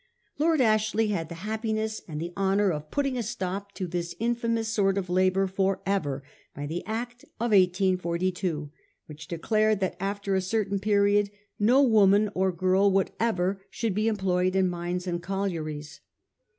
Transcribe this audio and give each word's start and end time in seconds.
Lord 0.39 0.61
Ashley 0.61 1.09
had 1.09 1.29
the 1.29 1.35
happiness 1.45 2.01
and 2.07 2.19
the 2.19 2.33
honour 2.35 2.71
of 2.71 2.89
putting 2.89 3.19
a 3.19 3.21
stop 3.21 3.71
to 3.75 3.85
this 3.85 4.15
infamous 4.19 4.67
sort 4.69 4.97
.of 4.97 5.11
labour 5.11 5.45
for 5.45 5.79
ever 5.85 6.23
by 6.55 6.65
the 6.65 6.83
Act 6.87 7.21
of 7.39 7.51
1842, 7.51 8.71
which 9.05 9.27
declared 9.27 9.79
that, 9.81 9.95
after 9.99 10.33
a 10.33 10.41
certain 10.41 10.71
limited 10.79 10.83
period, 10.85 11.29
no 11.59 11.83
woman 11.83 12.31
or 12.33 12.51
girl 12.51 12.91
whatever 12.91 13.61
should 13.69 13.93
be 13.93 14.07
employed 14.07 14.55
in 14.55 14.67
mines 14.67 15.05
and 15.05 15.21
collieries. 15.21 16.01